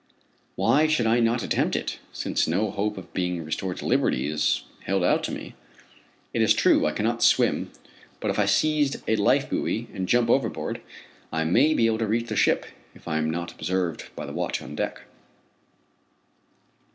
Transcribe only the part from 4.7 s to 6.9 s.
held out to me? It is true